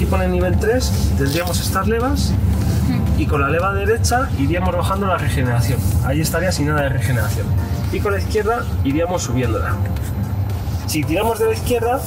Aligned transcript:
aquí 0.00 0.06
pone 0.08 0.28
nivel 0.28 0.56
3, 0.58 0.92
tendríamos 1.18 1.60
estas 1.60 1.86
levas 1.86 2.32
y 3.18 3.26
con 3.26 3.42
la 3.42 3.50
leva 3.50 3.74
derecha 3.74 4.30
iríamos 4.38 4.74
bajando 4.74 5.06
la 5.06 5.18
regeneración. 5.18 5.78
Ahí 6.06 6.22
estaría 6.22 6.50
sin 6.52 6.68
nada 6.68 6.80
de 6.84 6.88
regeneración. 6.88 7.46
Y 7.92 8.00
con 8.00 8.12
la 8.14 8.18
izquierda 8.18 8.64
iríamos 8.82 9.22
subiéndola. 9.24 9.74
Si 10.86 11.04
tiramos 11.04 11.38
de 11.38 11.46
la 11.48 11.52
izquierda, 11.52 12.00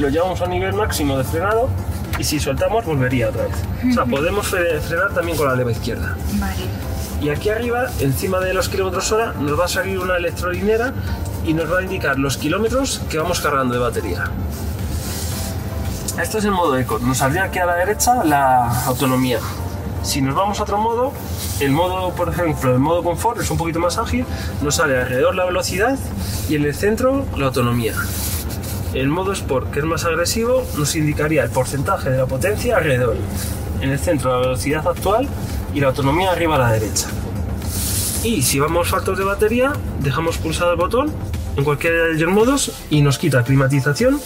lo 0.00 0.08
llevamos 0.08 0.40
a 0.42 0.46
nivel 0.48 0.72
máximo 0.74 1.16
de 1.18 1.22
frenado 1.22 1.68
y 2.18 2.24
si 2.24 2.40
soltamos 2.40 2.84
volvería 2.84 3.28
otra 3.28 3.44
vez. 3.44 3.54
O 3.88 3.94
sea, 3.94 4.04
podemos 4.06 4.52
fre- 4.52 4.80
frenar 4.80 5.14
también 5.14 5.36
con 5.38 5.46
la 5.46 5.54
leva 5.54 5.70
izquierda. 5.70 6.16
Vale. 6.32 6.54
Y 7.22 7.28
aquí 7.28 7.48
arriba, 7.50 7.86
encima 8.00 8.40
de 8.40 8.54
los 8.54 8.68
kilómetros 8.68 9.12
hora, 9.12 9.34
nos 9.38 9.56
va 9.56 9.66
a 9.66 9.68
salir 9.68 10.00
una 10.00 10.16
electrolinera 10.16 10.92
y 11.46 11.54
nos 11.54 11.72
va 11.72 11.78
a 11.78 11.82
indicar 11.82 12.18
los 12.18 12.36
kilómetros 12.38 13.00
que 13.08 13.18
vamos 13.18 13.40
cargando 13.40 13.74
de 13.74 13.80
batería. 13.80 14.24
Esto 16.18 16.38
es 16.38 16.44
el 16.44 16.50
modo 16.50 16.76
eco. 16.78 16.98
Nos 16.98 17.18
saldría 17.18 17.44
aquí 17.44 17.58
a 17.58 17.66
la 17.66 17.76
derecha 17.76 18.24
la 18.24 18.84
autonomía. 18.86 19.38
Si 20.02 20.20
nos 20.22 20.34
vamos 20.34 20.58
a 20.60 20.62
otro 20.62 20.78
modo, 20.78 21.12
el 21.60 21.72
modo, 21.72 22.10
por 22.14 22.30
ejemplo, 22.30 22.72
el 22.72 22.78
modo 22.78 23.02
confort 23.02 23.40
es 23.40 23.50
un 23.50 23.58
poquito 23.58 23.80
más 23.80 23.98
ágil, 23.98 24.24
nos 24.62 24.76
sale 24.76 24.98
alrededor 24.98 25.34
la 25.34 25.44
velocidad 25.44 25.98
y 26.48 26.56
en 26.56 26.64
el 26.64 26.74
centro 26.74 27.26
la 27.36 27.46
autonomía. 27.46 27.94
El 28.94 29.08
modo 29.08 29.32
Sport, 29.32 29.70
que 29.70 29.80
es 29.80 29.84
más 29.84 30.04
agresivo, 30.04 30.64
nos 30.76 30.96
indicaría 30.96 31.44
el 31.44 31.50
porcentaje 31.50 32.10
de 32.10 32.18
la 32.18 32.26
potencia 32.26 32.78
alrededor. 32.78 33.16
En 33.80 33.90
el 33.90 33.98
centro 33.98 34.32
la 34.32 34.38
velocidad 34.38 34.86
actual 34.88 35.28
y 35.74 35.80
la 35.80 35.88
autonomía 35.88 36.32
arriba 36.32 36.56
a 36.56 36.58
la 36.58 36.72
derecha. 36.72 37.08
Y 38.24 38.42
si 38.42 38.58
vamos 38.58 38.88
faltos 38.88 39.16
de 39.16 39.24
batería, 39.24 39.72
dejamos 40.00 40.38
pulsado 40.38 40.72
el 40.72 40.76
botón 40.76 41.12
en 41.56 41.64
cualquiera 41.64 42.04
de 42.04 42.14
los 42.14 42.32
modos 42.32 42.72
y 42.90 43.02
nos 43.02 43.18
quita 43.18 43.44
climatización 43.44 44.20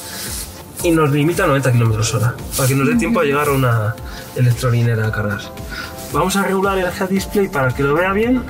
y 0.84 0.90
nos 0.92 1.10
limita 1.10 1.44
a 1.44 1.46
90 1.48 1.72
km 1.72 2.14
hora 2.14 2.34
para 2.56 2.68
que 2.68 2.74
nos 2.76 2.86
dé 2.86 2.94
tiempo 2.96 3.20
a 3.20 3.24
llegar 3.24 3.48
a 3.48 3.52
una 3.52 3.94
electrolinera 4.36 5.08
a 5.08 5.12
cargar. 5.12 5.40
Vamos 6.12 6.36
a 6.36 6.42
regular 6.44 6.78
el 6.78 6.84
head 6.86 7.08
display 7.08 7.48
para 7.48 7.74
que 7.74 7.82
lo 7.82 7.94
vea 7.94 8.12
bien. 8.12 8.42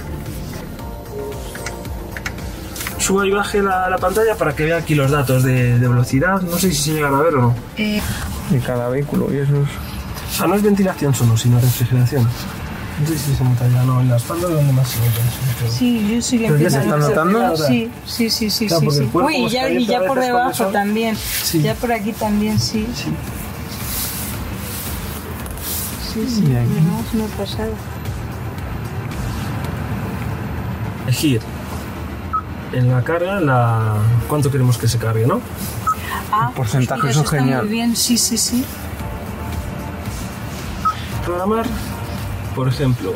Suba 2.98 3.26
y 3.26 3.30
baje 3.30 3.62
la, 3.62 3.88
la 3.90 3.98
pantalla 3.98 4.34
para 4.36 4.54
que 4.54 4.64
vea 4.64 4.78
aquí 4.78 4.94
los 4.94 5.10
datos 5.10 5.42
de, 5.42 5.78
de 5.78 5.88
velocidad. 5.88 6.40
No 6.42 6.58
sé 6.58 6.70
si 6.72 6.74
se 6.82 6.92
llegan 6.94 7.14
a 7.14 7.20
ver 7.22 7.34
o 7.34 7.40
no. 7.42 7.54
Eh, 7.76 8.00
De 8.50 8.58
cada 8.60 8.88
vehículo 8.88 9.28
y 9.32 9.38
eso 9.38 9.52
es... 9.56 9.68
O 10.32 10.36
sea, 10.36 10.46
no 10.46 10.54
es 10.56 10.62
ventilación 10.62 11.14
solo, 11.14 11.36
sino 11.36 11.60
refrigeración. 11.60 12.26
Sé 13.06 13.18
si 13.18 13.34
se 13.34 13.44
nota 13.44 13.66
ya, 13.68 13.82
no, 13.82 14.00
en 14.00 14.08
la 14.08 14.16
espalda 14.16 14.48
es 14.48 14.54
donde 14.54 14.72
más 14.72 14.88
se 14.88 14.98
nota. 15.00 15.70
sí, 15.70 16.14
yo 16.14 16.22
sí 16.22 16.38
que 16.38 16.46
Pero 16.46 16.58
ya 16.58 16.70
se 16.70 16.78
está 16.80 16.96
notando. 16.96 17.56
Sí, 17.56 17.90
sí, 18.06 18.30
sí, 18.30 18.50
sí, 18.50 18.66
Claro, 18.68 18.90
sí. 18.90 18.98
sí. 18.98 19.10
el 19.12 19.22
Uy, 19.22 19.36
y 19.36 19.48
ya, 19.48 19.68
y 19.68 19.84
ya 19.86 20.00
por 20.06 20.20
debajo 20.20 20.66
también. 20.66 21.16
Sí. 21.16 21.60
Ya 21.60 21.74
por 21.74 21.92
aquí 21.92 22.12
también, 22.12 22.58
sí. 22.60 22.86
Sí. 22.94 23.12
Sí, 26.14 26.26
sí, 26.28 26.42
Y 26.48 26.56
aquí. 26.56 26.68
no, 26.86 27.00
es 27.00 27.14
una 27.14 27.26
pasada. 27.36 27.68
Elegir 31.06 31.40
en 32.72 32.90
la 32.90 33.02
carga 33.02 33.40
la... 33.40 33.94
cuánto 34.28 34.50
queremos 34.50 34.78
que 34.78 34.88
se 34.88 34.98
cargue, 34.98 35.26
¿no? 35.26 35.40
Ah, 36.32 36.50
porcentaje, 36.54 37.00
mira, 37.02 37.10
eso 37.12 37.22
es 37.22 37.30
genial. 37.30 37.64
Muy 37.64 37.72
bien, 37.72 37.96
sí, 37.96 38.16
sí, 38.18 38.38
sí. 38.38 38.64
programar, 41.24 41.66
por 42.54 42.68
ejemplo, 42.68 43.12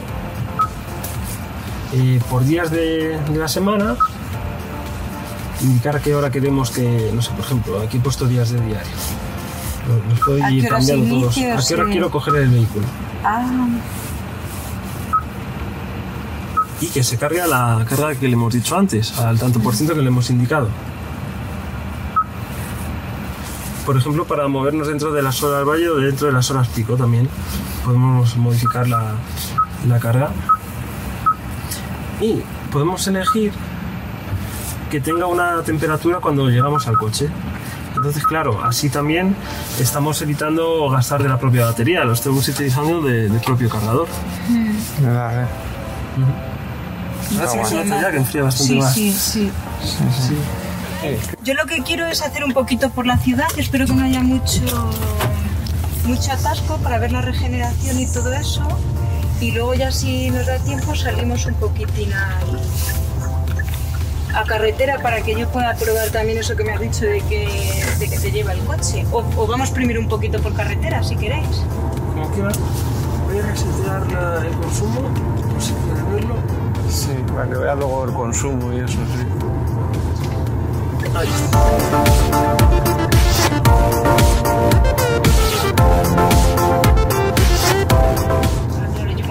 eh, 1.93 2.21
por 2.31 2.45
días 2.45 2.71
de, 2.71 3.19
de 3.31 3.39
la 3.39 3.49
semana, 3.49 3.97
indicar 5.63 5.97
a 5.97 6.01
qué 6.01 6.15
hora 6.15 6.31
queremos 6.31 6.71
que, 6.71 7.11
no 7.15 7.23
sé, 7.23 7.31
por 7.33 7.45
ejemplo, 7.45 7.81
aquí 7.81 7.97
he 7.97 8.01
puesto 8.01 8.27
días 8.27 8.51
de 8.51 8.61
diario. 8.61 8.93
Lo- 9.89 10.11
Los 10.11 10.21
puedo 10.21 10.45
¿A 10.45 10.51
ir 10.51 10.63
qué 10.63 10.69
hora 10.71 10.81
se 10.83 10.89
cambiando 10.93 11.21
todos. 11.21 11.37
¿A 11.39 11.41
qué 11.41 11.75
hora 11.75 11.85
Sí. 11.85 11.91
quiero 11.93 12.11
coger 12.11 12.35
el 12.37 12.49
vehículo? 12.51 12.87
Ah, 13.25 13.47
Y 16.81 16.87
que 16.87 17.03
se 17.03 17.17
cargue 17.19 17.41
a 17.41 17.47
la 17.49 17.85
carga 17.89 18.15
que 18.15 18.29
le 18.29 18.35
hemos 18.35 18.55
dicho 18.55 18.77
antes, 18.77 19.19
al 19.19 19.37
tanto 19.39 19.59
por 19.61 19.75
ciento 19.75 19.95
que 19.95 20.01
le 20.03 20.09
hemos 20.09 20.31
indicado. 20.31 20.69
Por 23.89 23.97
ejemplo, 23.97 24.27
para 24.27 24.47
movernos 24.49 24.87
dentro 24.89 25.13
de 25.15 25.23
las 25.23 25.43
horas 25.43 25.67
valle 25.67 25.89
o 25.89 25.97
dentro 25.97 26.27
de 26.27 26.35
las 26.35 26.51
horas 26.51 26.69
pico 26.69 26.95
también 26.99 27.27
podemos 27.87 28.37
modificar 28.37 28.87
la, 28.87 29.13
la 29.89 29.99
carga. 29.99 30.29
Y 32.21 32.43
podemos 32.71 33.07
elegir 33.07 33.51
que 34.91 35.01
tenga 35.01 35.25
una 35.25 35.63
temperatura 35.63 36.19
cuando 36.21 36.51
llegamos 36.51 36.87
al 36.87 36.99
coche. 36.99 37.31
Entonces, 37.97 38.27
claro, 38.27 38.63
así 38.63 38.91
también 38.91 39.35
estamos 39.81 40.21
evitando 40.21 40.91
gastar 40.91 41.23
de 41.23 41.31
la 41.31 41.39
propia 41.39 41.65
batería, 41.65 42.05
lo 42.05 42.13
estamos 42.13 42.47
utilizando 42.47 43.01
de- 43.01 43.31
del 43.31 43.41
propio 43.41 43.71
cargador. 43.71 44.07
¿Verdad, 45.01 45.45
eh? 45.45 45.47
Ahora 47.39 47.49
sí 47.51 47.59
que 47.59 47.65
se 47.65 47.75
bueno. 47.77 47.85
nota 47.91 48.03
ya 48.03 48.11
que 48.11 48.17
enfría 48.19 48.43
bastante 48.43 48.73
sí, 48.75 48.79
más. 48.81 48.93
sí, 48.93 49.13
sí. 49.13 49.51
Sí. 49.81 50.37
Yo 51.43 51.55
lo 51.55 51.67
que 51.67 51.83
quiero 51.83 52.07
es 52.07 52.23
hacer 52.23 52.45
un 52.45 52.53
poquito 52.53 52.91
por 52.91 53.07
la 53.07 53.19
ciudad, 53.19 53.47
espero 53.57 53.87
que 53.87 53.93
no 53.93 54.05
haya 54.05 54.21
mucho, 54.21 54.63
mucho 56.05 56.33
atasco 56.33 56.77
para 56.79 56.99
ver 56.99 57.13
la 57.13 57.21
regeneración 57.23 57.99
y 58.01 58.07
todo 58.07 58.33
eso. 58.33 58.63
Y 59.41 59.53
luego 59.53 59.75
ya 59.75 59.93
si 59.93 60.31
nos 60.31 60.47
da 60.47 60.59
tiempo 60.59 60.95
salimos 60.97 61.47
un 61.47 61.55
poquitín 61.55 62.13
a 64.35 64.45
carretera 64.45 65.01
para 65.03 65.21
que 65.23 65.35
yo 65.39 65.49
pueda 65.49 65.75
probar 65.75 66.11
también 66.11 66.39
eso 66.39 66.55
que 66.57 66.63
me 66.65 66.73
has 66.73 66.81
dicho 66.81 67.05
de 67.05 67.21
que, 67.23 67.49
de 67.99 68.09
que 68.09 68.19
te 68.19 68.31
lleva 68.31 68.53
el 68.53 68.61
coche. 68.61 69.05
O, 69.11 69.25
o 69.37 69.47
vamos 69.47 69.71
primero 69.71 70.01
un 70.01 70.09
poquito 70.09 70.41
por 70.41 70.55
carretera 70.55 71.03
si 71.03 71.17
queréis. 71.17 71.47
Como 72.15 72.29
voy 73.27 73.39
a 73.39 73.43
resetear 73.43 74.13
la- 74.13 74.47
el 74.47 74.53
consumo, 74.55 75.01
no 75.55 75.61
sé 75.61 75.69
si 75.69 75.75
quieres 75.75 76.13
verlo. 76.13 76.35
Sí, 76.91 77.11
para 77.33 77.49
que 77.49 77.55
vea 77.57 77.75
luego 77.75 78.05
el 78.05 78.13
consumo 78.15 78.73
y 78.73 78.79
eso, 78.79 78.93
sí. 78.95 79.27
Llevo 81.19 81.27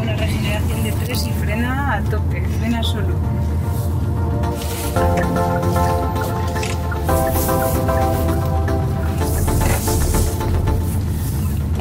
una 0.02 0.16
regeneración 0.18 0.84
de 0.84 0.92
3 0.92 1.28
y 1.28 1.32
frena 1.32 1.94
a 1.94 2.02
tope, 2.02 2.46
frena 2.60 2.84
solo. 2.84 3.16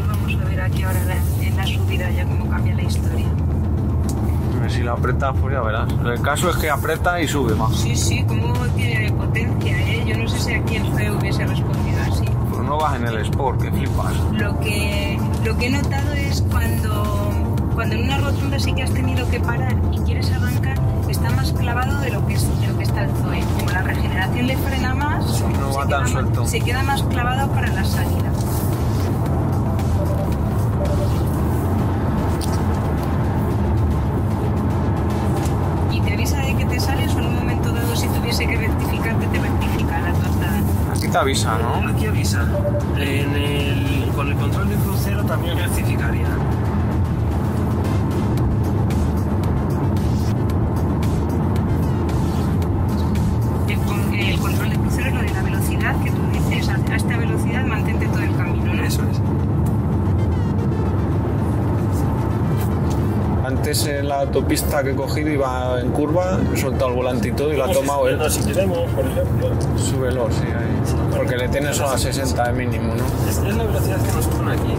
Vamos 0.06 0.40
a 0.40 0.44
ver 0.44 0.60
aquí 0.60 0.84
ahora 0.84 1.00
en 1.40 1.56
la 1.56 1.66
subida 1.66 2.10
ya 2.10 2.24
cómo 2.26 2.48
cambia 2.48 2.76
la 2.76 2.82
historia. 2.84 3.26
Si 4.68 4.82
la 4.82 4.92
aprieta, 4.92 5.32
pues 5.32 5.54
ya 5.54 5.62
verás. 5.62 5.88
El 6.04 6.20
caso 6.20 6.50
es 6.50 6.56
que 6.56 6.68
aprieta 6.68 7.18
y 7.20 7.28
sube 7.28 7.54
más. 7.54 7.74
Sí, 7.76 7.96
sí, 7.96 8.22
cómo 8.26 8.52
tiene 8.74 9.10
potencia, 9.12 9.78
¿eh? 9.78 9.95
Sé 10.46 10.62
el 10.76 10.92
feo 10.94 11.18
hubiese 11.18 11.44
respondido 11.44 11.98
así. 12.08 12.24
Pues 12.50 12.62
no 12.62 12.78
vas 12.78 12.94
en 12.96 13.06
el 13.08 13.16
Sport, 13.18 13.60
que 13.62 13.70
flipas. 13.72 14.14
Lo 14.32 14.58
que, 14.60 15.18
lo 15.44 15.56
que 15.58 15.66
he 15.66 15.70
notado 15.70 16.12
es 16.12 16.40
cuando, 16.50 17.32
cuando 17.74 17.96
en 17.96 18.04
una 18.04 18.18
rotonda 18.18 18.58
sí 18.60 18.72
que 18.72 18.84
has 18.84 18.92
tenido 18.92 19.28
que 19.28 19.40
parar 19.40 19.74
y 19.92 19.98
quieres 20.00 20.30
arrancar, 20.30 20.78
está 21.08 21.30
más 21.30 21.52
clavado 21.52 22.00
de 22.00 22.10
lo 22.10 22.24
que, 22.28 22.34
es, 22.34 22.60
de 22.60 22.68
lo 22.68 22.78
que 22.78 22.84
está 22.84 23.02
el 23.02 23.10
Zoe. 23.22 23.40
Como 23.58 23.70
la 23.72 23.82
regeneración 23.82 24.46
le 24.46 24.56
frena 24.56 24.94
más, 24.94 25.24
no 25.26 25.32
se, 25.32 25.44
va 25.78 25.86
queda 25.86 25.88
tan 25.88 26.00
más- 26.02 26.10
suelto. 26.12 26.46
se 26.46 26.60
queda 26.60 26.82
más 26.84 27.02
clavado 27.02 27.48
para 27.50 27.66
la 27.72 27.84
salida. 27.84 28.30
Te 41.16 41.20
avisa, 41.20 41.56
¿no? 41.56 41.88
Aquí 41.88 42.04
avisa. 42.04 42.46
Con 44.14 44.28
el 44.28 44.36
control 44.36 44.68
de 44.68 44.76
crucero 44.76 45.24
también 45.24 45.56
rectificaría. 45.56 46.26
Antes 63.66 63.84
en 63.88 64.06
la 64.08 64.20
autopista 64.20 64.80
que 64.84 64.92
he 64.92 64.94
cogido 64.94 65.28
iba 65.28 65.80
en 65.80 65.90
curva, 65.90 66.38
he 66.54 66.56
soltado 66.56 66.90
el 66.90 66.94
volante 66.94 67.26
y 67.26 67.32
todo 67.32 67.52
y 67.52 67.56
lo 67.56 67.64
ha 67.64 67.72
tomado 67.72 68.06
él. 68.06 68.20
Si 68.30 68.38
queremos, 68.44 68.78
por 68.92 69.04
ejemplo. 69.04 69.48
Súbelo, 69.76 70.28
sí, 70.30 70.44
ahí. 70.46 71.16
Porque 71.16 71.36
le 71.36 71.48
tienes 71.48 71.80
a 71.80 71.98
60 71.98 72.44
de 72.44 72.52
mínimo, 72.52 72.94
¿no? 72.94 73.04
Es, 73.28 73.38
es 73.38 73.56
la 73.56 73.64
velocidad 73.64 73.96
que 74.00 74.12
nos 74.12 74.26
pone 74.26 74.52
aquí. 74.52 74.72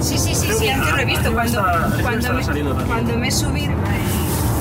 Sí, 0.00 0.16
sí, 0.16 0.34
sí, 0.34 0.48
sí, 0.50 0.66
antes 0.70 0.92
lo 0.94 0.98
he 0.98 1.04
visto. 1.04 1.30
Cuando, 1.30 1.62
cuando, 2.00 2.32
me, 2.32 2.84
cuando 2.86 3.16
me 3.18 3.28
he 3.28 3.30
subido. 3.30 3.74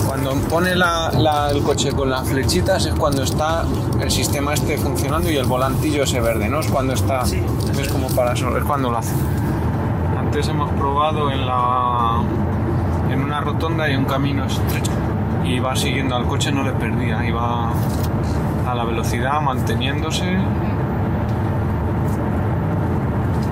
Cuando 0.05 0.33
pone 0.49 0.75
la- 0.75 1.11
la- 1.17 1.49
el 1.51 1.63
coche 1.63 1.93
con 1.93 2.09
las 2.09 2.27
flechitas 2.27 2.85
es 2.85 2.93
cuando 2.95 3.23
está 3.23 3.63
el 4.01 4.11
sistema 4.11 4.53
este 4.53 4.77
funcionando 4.77 5.31
y 5.31 5.37
el 5.37 5.45
volantillo 5.45 6.03
ese 6.03 6.19
verde, 6.19 6.49
¿no? 6.49 6.59
Es 6.59 6.67
cuando 6.67 6.91
está... 6.91 7.25
Sí. 7.25 7.41
Es 7.79 7.87
como 7.87 8.09
para 8.09 8.33
eso, 8.33 8.53
es 8.57 8.65
cuando 8.65 8.91
lo 8.91 8.97
hace. 8.97 9.13
antes 10.19 10.45
hemos 10.49 10.69
probado 10.71 11.31
en 11.31 11.45
la 11.45 12.19
en 13.09 13.23
una 13.23 13.41
rotonda 13.41 13.89
y 13.89 13.95
un 13.95 14.05
camino 14.05 14.45
estrecho. 14.45 14.91
Y 15.43 15.55
iba 15.55 15.75
siguiendo 15.75 16.15
al 16.15 16.25
coche, 16.25 16.51
no 16.51 16.63
le 16.63 16.71
perdía, 16.71 17.25
iba 17.25 17.71
a 18.67 18.75
la 18.75 18.83
velocidad, 18.83 19.41
manteniéndose 19.41 20.37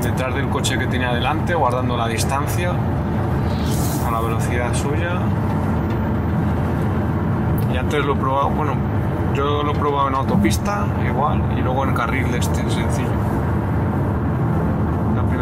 detrás 0.02 0.36
del 0.36 0.50
coche 0.50 0.78
que 0.78 0.88
tenía 0.88 1.14
delante, 1.14 1.54
guardando 1.56 1.96
la 1.96 2.08
distancia 2.08 2.72
a 4.06 4.12
la 4.12 4.20
velocidad 4.20 4.74
suya. 4.74 5.20
Y 7.74 7.78
antes 7.78 8.06
lo 8.06 8.14
he 8.14 8.18
probado, 8.18 8.50
bueno, 8.50 8.74
yo 9.34 9.64
lo 9.64 9.72
he 9.72 9.76
probado 9.76 10.10
en 10.10 10.16
autopista, 10.16 10.86
igual, 11.08 11.42
y 11.58 11.62
luego 11.62 11.86
en 11.86 11.94
carril 11.94 12.32
de 12.32 12.40
este 12.40 12.62
sencillo. 12.70 13.23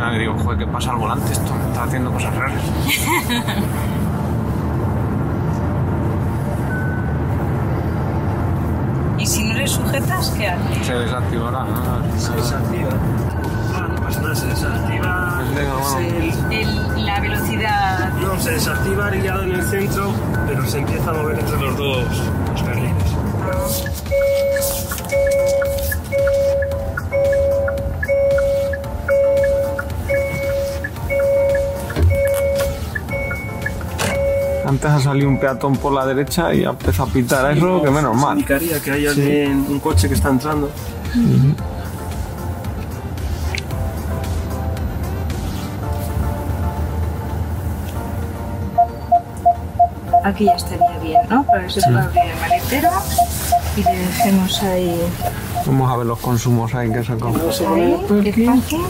Vez 0.09 0.19
digo, 0.19 0.35
joder, 0.43 0.57
¿qué 0.59 0.67
pasa 0.67 0.91
al 0.91 0.97
volante? 0.97 1.31
Esto 1.31 1.53
me 1.55 1.67
está 1.69 1.83
haciendo 1.83 2.11
cosas 2.11 2.35
raras. 2.35 2.61
Y 9.17 9.25
si 9.27 9.43
no 9.43 9.53
le 9.53 9.67
sujetas, 9.67 10.31
¿qué 10.35 10.47
haces? 10.47 10.87
Se 10.87 10.93
desactivará, 10.93 11.63
¿no? 11.63 12.19
Se 12.19 12.33
desactiva. 12.33 12.89
Ah, 13.75 13.87
no 13.87 13.95
pasa 14.01 14.21
nada, 14.21 14.35
se 14.35 14.47
desactiva. 14.47 15.41
Venga, 15.55 15.73
vamos. 15.73 15.95
el- 15.99 16.33
El- 16.53 17.05
la 17.05 17.19
velocidad. 17.19 18.09
no, 18.13 18.39
se 18.39 18.51
desactiva 18.51 19.09
el 19.09 19.21
guiado 19.21 19.43
en 19.43 19.51
el 19.51 19.63
centro, 19.63 20.11
pero 20.47 20.65
se 20.65 20.79
empieza 20.79 21.09
a 21.11 21.13
mover 21.13 21.39
entre 21.39 21.59
los 21.59 21.77
dos 21.77 22.05
los 22.51 22.63
carriles. 22.63 22.93
Antes 34.71 34.89
ha 34.89 35.01
salido 35.01 35.27
un 35.27 35.37
peatón 35.37 35.75
por 35.75 35.91
la 35.91 36.05
derecha 36.05 36.53
y 36.53 36.63
ha 36.63 36.69
empezado 36.69 37.09
a 37.09 37.11
pitar 37.11 37.51
eso, 37.51 37.81
que 37.81 37.89
menos 37.89 38.15
mal. 38.15 38.37
Indicaría 38.37 38.79
que 38.79 38.91
hay 38.91 39.05
alguien, 39.05 39.65
un 39.67 39.81
coche 39.81 40.07
que 40.07 40.13
está 40.13 40.29
entrando. 40.29 40.71
Aquí 50.23 50.45
ya 50.45 50.53
estaría 50.53 50.97
bien, 50.99 51.19
¿no? 51.29 51.43
Para 51.43 51.63
que 51.63 51.69
se 51.69 51.81
pueda 51.81 52.05
abrir 52.05 52.23
el 52.23 52.39
maletero 52.39 52.91
y 53.75 53.83
le 53.83 53.91
dejemos 53.91 54.63
ahí. 54.63 55.01
Vamos 55.65 55.91
a 55.91 55.97
ver 55.97 56.05
los 56.05 56.19
consumos 56.19 56.73
ahí 56.73 56.89
que 56.89 56.99
a 56.99 57.17
poner 57.17 57.99
el 58.25 58.45
parking. 58.45 58.83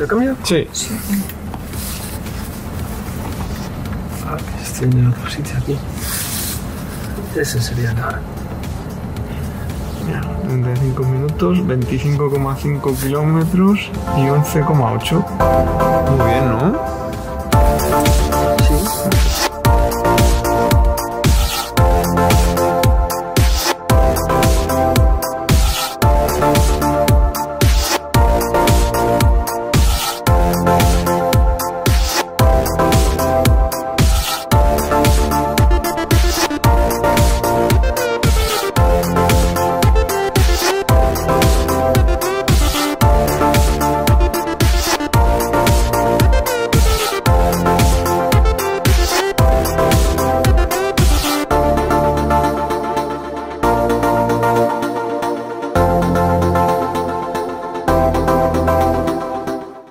¿Lo 0.00 0.08
cambio? 0.08 0.36
Sí. 0.42 0.66
Ah, 4.32 4.36
que 4.38 4.62
estoy 4.62 4.88
en 4.88 5.08
otro 5.08 5.28
sitio 5.28 5.58
aquí. 5.58 5.76
Ese 7.36 7.60
sería 7.60 7.90
el 7.90 7.98
ahora. 7.98 8.20
35 10.42 11.02
minutos, 11.04 11.58
25,5 11.58 12.96
kilómetros 13.00 13.90
y 14.16 14.20
11,8. 14.22 15.24
Muy 16.10 16.26
bien, 16.26 16.48
¿no? 16.48 16.72
Sí. 18.68 19.41